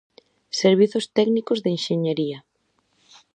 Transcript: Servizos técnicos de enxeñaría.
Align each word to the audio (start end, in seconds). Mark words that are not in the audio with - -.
Servizos 0.61 1.05
técnicos 1.17 1.59
de 1.63 1.69
enxeñaría. 1.75 2.39